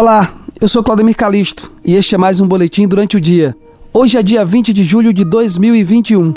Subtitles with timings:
[0.00, 3.56] Olá, eu sou Claudemir Calisto e este é mais um boletim durante o dia.
[3.92, 6.34] Hoje é dia 20 de julho de 2021.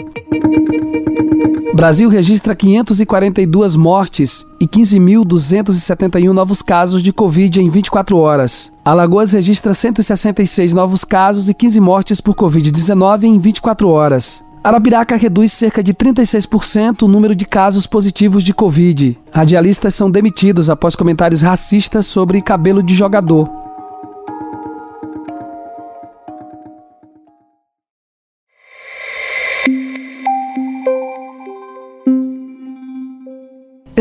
[1.76, 8.74] Brasil registra 542 mortes e 15.271 novos casos de Covid em 24 horas.
[8.84, 14.44] Alagoas registra 166 novos casos e 15 mortes por Covid-19 em 24 horas.
[14.64, 19.18] Arapiraca reduz cerca de 36% o número de casos positivos de Covid.
[19.32, 23.61] Radialistas são demitidos após comentários racistas sobre cabelo de jogador.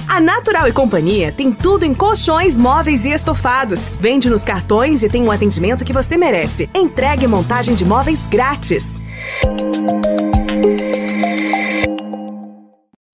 [0.07, 3.87] A Natural e Companhia tem tudo em colchões, móveis e estofados.
[3.99, 6.69] Vende nos cartões e tem um atendimento que você merece.
[6.75, 9.01] Entregue montagem de móveis grátis.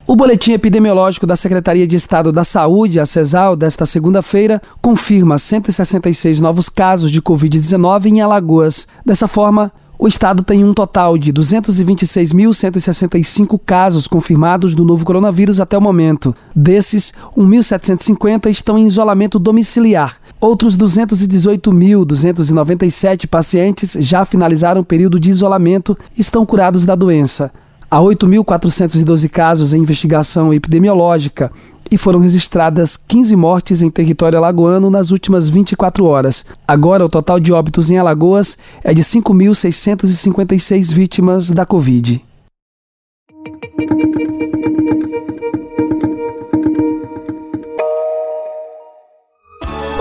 [0.08, 6.40] O boletim epidemiológico da Secretaria de Estado da Saúde, a CESAL, desta segunda-feira, confirma 166
[6.40, 8.88] novos casos de Covid-19 em Alagoas.
[9.06, 15.78] Dessa forma, o estado tem um total de 226.165 casos confirmados do novo coronavírus até
[15.78, 16.34] o momento.
[16.56, 20.16] Desses, 1.750 estão em isolamento domiciliar.
[20.40, 27.52] Outros 218.297 pacientes já finalizaram o período de isolamento e estão curados da doença.
[27.90, 31.50] Há 8.412 casos em investigação epidemiológica
[31.90, 36.44] e foram registradas 15 mortes em território alagoano nas últimas 24 horas.
[36.68, 42.22] Agora, o total de óbitos em Alagoas é de 5.656 vítimas da Covid.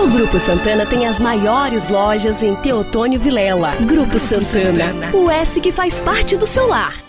[0.03, 3.75] O Grupo Santana tem as maiores lojas em Teotônio Vilela.
[3.87, 7.06] Grupo Santana, o S que faz parte do seu lar.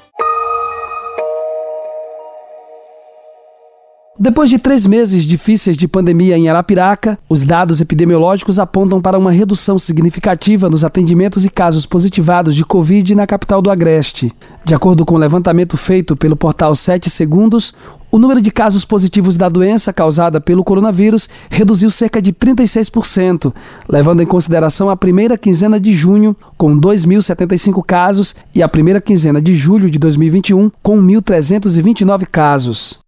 [4.21, 9.31] Depois de três meses difíceis de pandemia em Arapiraca, os dados epidemiológicos apontam para uma
[9.31, 14.33] redução significativa nos atendimentos e casos positivados de Covid na capital do Agreste.
[14.65, 17.73] De acordo com o levantamento feito pelo portal 7 Segundos,
[18.11, 23.55] o número de casos positivos da doença causada pelo coronavírus reduziu cerca de 36%,
[23.89, 29.41] levando em consideração a primeira quinzena de junho, com 2.075 casos, e a primeira quinzena
[29.41, 32.99] de julho de 2021, com 1.329 casos.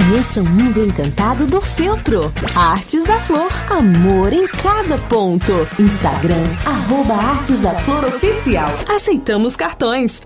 [0.00, 2.32] Conheça o mundo encantado do feltro.
[2.56, 5.52] Artes da Flor, amor em cada ponto.
[5.78, 8.70] Instagram, arroba Artes da Flor Oficial.
[8.88, 10.22] Aceitamos cartões.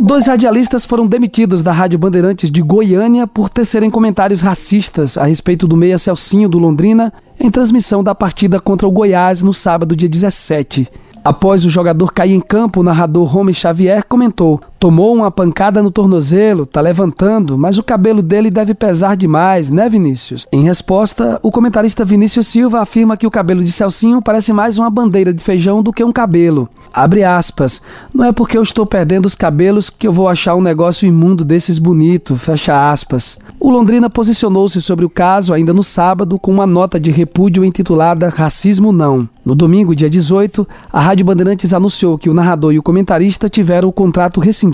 [0.00, 5.66] Dois radialistas foram demitidos da Rádio Bandeirantes de Goiânia por tecerem comentários racistas a respeito
[5.66, 10.08] do meia Celcinho do Londrina em transmissão da partida contra o Goiás no sábado, dia
[10.08, 10.88] 17.
[11.24, 15.90] Após o jogador cair em campo, o narrador Rome Xavier comentou: Tomou uma pancada no
[15.90, 20.44] tornozelo, tá levantando, mas o cabelo dele deve pesar demais, né, Vinícius?
[20.52, 24.90] Em resposta, o comentarista Vinícius Silva afirma que o cabelo de Celcinho parece mais uma
[24.90, 26.68] bandeira de feijão do que um cabelo.
[26.92, 27.80] Abre aspas.
[28.12, 31.46] Não é porque eu estou perdendo os cabelos que eu vou achar um negócio imundo
[31.46, 33.38] desses bonito, fecha aspas.
[33.58, 38.28] O Londrina posicionou-se sobre o caso ainda no sábado com uma nota de repúdio intitulada
[38.28, 39.26] Racismo Não.
[39.42, 43.88] No domingo, dia 18, a Rádio Bandeirantes anunciou que o narrador e o comentarista tiveram
[43.88, 44.73] o contrato rescindido.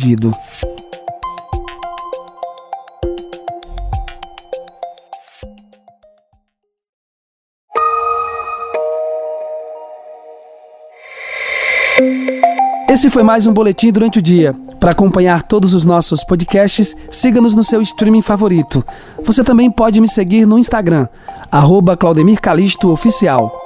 [12.90, 14.54] Esse foi mais um boletim durante o dia.
[14.80, 18.84] Para acompanhar todos os nossos podcasts, siga-nos no seu streaming favorito.
[19.24, 21.06] Você também pode me seguir no Instagram,
[21.52, 23.59] arroba Claudemir Calisto Oficial.